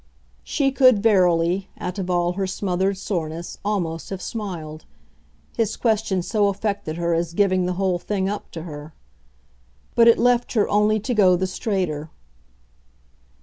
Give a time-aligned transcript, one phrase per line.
[0.43, 4.85] She could verily, out of all her smothered soreness, almost have smiled:
[5.55, 8.95] his question so affected her as giving the whole thing up to her.
[9.93, 12.09] But it left her only to go the straighter.